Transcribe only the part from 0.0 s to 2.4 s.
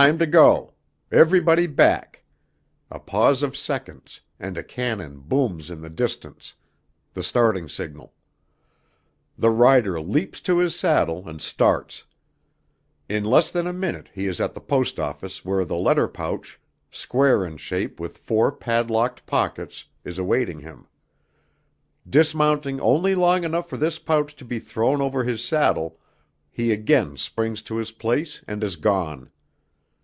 Time to go! Everybody back!